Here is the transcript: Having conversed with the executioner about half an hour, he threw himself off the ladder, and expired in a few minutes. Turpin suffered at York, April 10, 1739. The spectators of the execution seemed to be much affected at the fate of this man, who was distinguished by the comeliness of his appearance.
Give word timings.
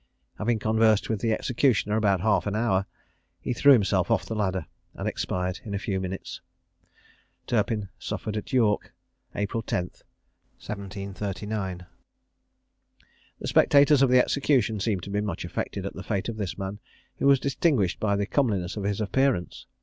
Having 0.39 0.57
conversed 0.57 1.09
with 1.11 1.21
the 1.21 1.31
executioner 1.31 1.95
about 1.95 2.21
half 2.21 2.47
an 2.47 2.55
hour, 2.55 2.87
he 3.39 3.53
threw 3.53 3.71
himself 3.71 4.09
off 4.09 4.25
the 4.25 4.33
ladder, 4.33 4.65
and 4.95 5.07
expired 5.07 5.59
in 5.63 5.75
a 5.75 5.77
few 5.77 5.99
minutes. 5.99 6.41
Turpin 7.45 7.89
suffered 7.99 8.35
at 8.35 8.51
York, 8.51 8.93
April 9.35 9.61
10, 9.61 9.91
1739. 10.55 11.85
The 13.39 13.47
spectators 13.47 14.01
of 14.01 14.09
the 14.09 14.17
execution 14.17 14.79
seemed 14.79 15.03
to 15.03 15.11
be 15.11 15.21
much 15.21 15.45
affected 15.45 15.85
at 15.85 15.93
the 15.93 16.01
fate 16.01 16.27
of 16.29 16.37
this 16.37 16.57
man, 16.57 16.79
who 17.17 17.27
was 17.27 17.39
distinguished 17.39 17.99
by 17.99 18.15
the 18.15 18.25
comeliness 18.25 18.75
of 18.75 18.83
his 18.85 19.01
appearance. 19.01 19.67